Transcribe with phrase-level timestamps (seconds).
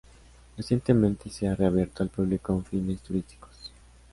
[0.57, 3.71] Recientemente se ha reabierto al público con fines turísticos.